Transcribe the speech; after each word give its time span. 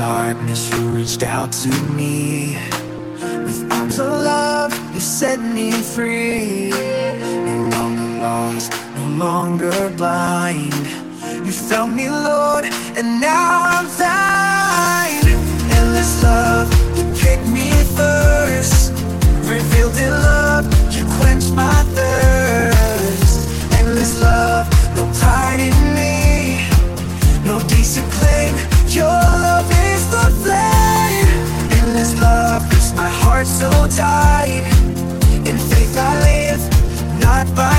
darkness, 0.00 0.70
you 0.72 0.78
reached 0.96 1.22
out 1.22 1.52
to 1.52 1.68
me. 1.92 2.56
With 3.44 3.70
arms 3.70 3.98
of 3.98 4.06
love, 4.06 4.72
you 4.94 5.00
set 5.00 5.38
me 5.38 5.72
free. 5.72 6.70
No 7.50 7.56
longer 7.76 8.08
lost, 8.24 8.72
no 8.96 9.04
longer 9.24 9.76
blind. 9.98 10.86
You 11.44 11.52
found 11.52 11.94
me, 11.94 12.08
Lord, 12.08 12.64
and 12.96 13.20
now 13.20 13.60
I'm 13.74 13.86
thine. 14.00 15.26
Endless 15.76 16.22
love, 16.22 16.49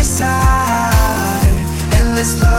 by 0.00 0.04
sight. 0.04 1.44
Endless 1.92 2.49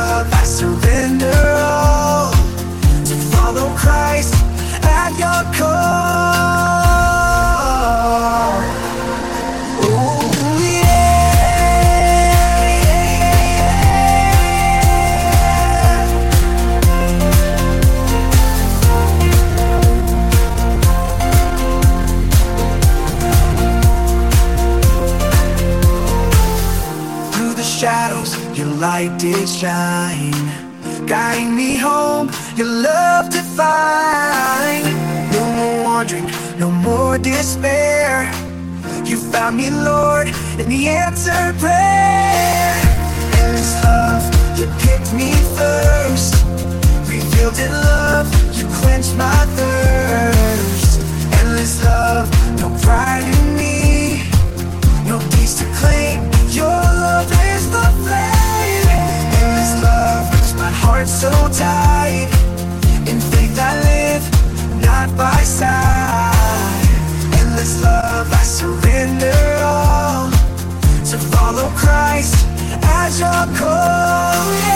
light 28.81 29.15
did 29.19 29.47
shine. 29.47 30.33
Guiding 31.05 31.55
me 31.55 31.75
home, 31.75 32.31
your 32.55 32.65
love 32.65 33.29
divine. 33.29 34.83
No 35.31 35.43
more 35.57 35.83
wandering, 35.83 36.25
no 36.57 36.71
more 36.71 37.19
despair. 37.19 38.23
You 39.05 39.17
found 39.17 39.57
me, 39.57 39.69
Lord, 39.69 40.29
in 40.59 40.67
the 40.67 40.87
answered 40.87 41.55
prayer. 41.59 42.73
Endless 43.37 43.73
love, 43.83 44.23
you 44.57 44.65
picked 44.85 45.13
me 45.13 45.29
first. 45.57 46.33
Revealed 47.05 47.59
in 47.59 47.71
love, 47.71 48.27
you 48.57 48.65
quenched 48.81 49.15
my 49.15 49.45
thirst. 49.57 50.70
In 63.07 63.19
faith 63.19 63.59
I 63.59 63.73
live, 63.91 64.81
not 64.81 65.15
by 65.17 65.41
sight. 65.43 66.85
Endless 67.39 67.81
love, 67.83 68.31
I 68.31 68.43
surrender 68.43 69.33
all 69.63 70.29
to 71.11 71.17
follow 71.17 71.69
Christ 71.75 72.35
as 72.83 73.19
your 73.19 73.57
call. 73.57 74.70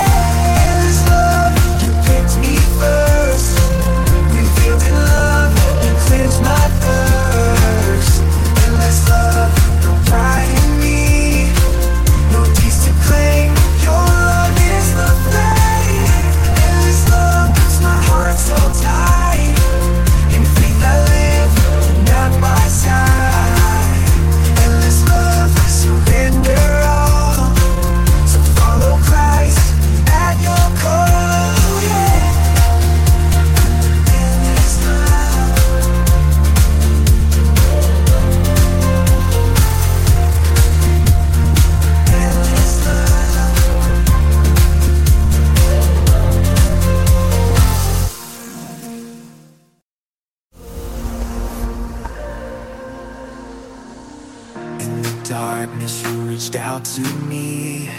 Darkness, 55.27 56.03
you 56.03 56.11
reached 56.21 56.55
out 56.55 56.86
to 56.86 57.02
me. 57.27 57.89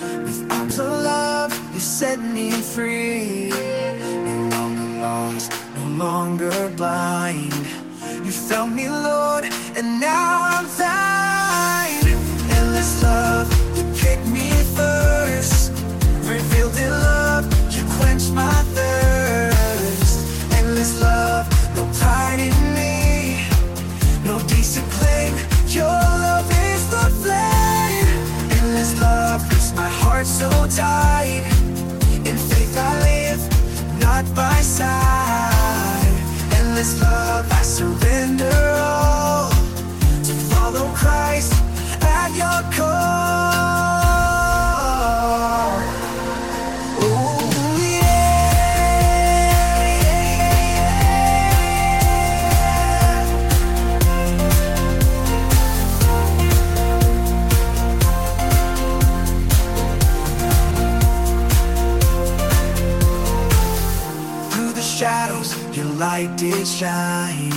With 0.00 0.50
arms 0.50 0.78
of 0.78 0.86
love, 0.86 1.52
you 1.74 1.80
set 1.80 2.18
me 2.18 2.50
free. 2.50 3.50
No 3.50 4.48
longer 4.56 5.00
lost, 5.00 5.52
no 5.76 6.04
longer 6.04 6.70
blind. 6.76 7.52
You 8.24 8.32
found 8.32 8.74
me, 8.74 8.88
Lord, 8.88 9.44
and 9.76 10.00
now 10.00 10.40
I'm 10.42 10.66
thine. 10.78 12.08
Endless 12.50 13.02
love, 13.02 13.51
heart 30.22 30.70
so 30.70 30.82
tight. 30.82 31.42
In 32.24 32.36
faith 32.36 32.76
I 32.78 32.92
live, 33.08 34.00
not 34.00 34.24
by 34.34 34.60
sight. 34.60 36.06
Endless 36.58 37.00
love, 37.00 37.50
I 37.50 37.62
surrender 37.62 38.52
all 38.76 39.50
to 39.50 40.34
follow 40.50 40.86
Christ 40.94 41.54
at 42.02 42.30
your 42.36 42.72
call. 42.72 43.81
Light 66.22 66.36
did 66.36 66.66
shine. 66.66 67.52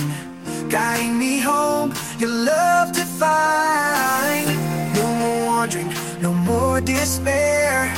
Guiding 0.68 1.18
me 1.18 1.38
home, 1.38 1.92
your 2.18 2.30
love 2.30 2.92
divine. 2.92 4.46
No 4.94 5.06
more 5.20 5.46
wandering, 5.46 5.92
no 6.20 6.32
more 6.32 6.80
despair. 6.80 7.92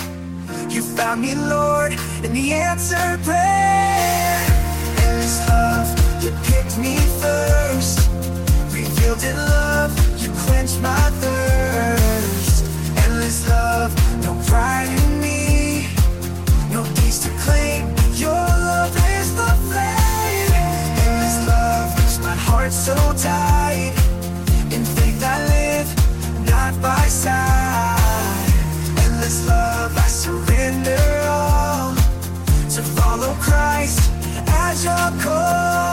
You 0.69 0.83
found 0.83 1.23
me, 1.23 1.35
Lord, 1.35 1.93
in 2.23 2.33
the 2.33 2.53
answered 2.53 3.21
prayer. 3.25 4.39
Endless 5.03 5.49
love, 5.49 5.89
you 6.23 6.31
picked 6.45 6.77
me 6.79 6.97
first. 7.23 8.11
Revealed 8.73 9.23
in 9.23 9.37
love, 9.37 9.93
you 10.21 10.31
quenched 10.47 10.81
my 10.81 11.11
thirst. 11.21 11.98
In 24.71 24.85
faith 24.85 25.23
I 25.25 25.39
live, 25.55 25.89
not 26.47 26.81
by 26.81 27.07
sight. 27.09 28.53
Endless 29.05 29.47
love, 29.47 29.97
I 29.97 30.07
surrender 30.07 31.23
all 31.25 31.95
To 32.75 32.83
follow 32.83 33.35
Christ 33.41 34.11
as 34.47 34.85
your 34.85 35.11
core. 35.23 35.88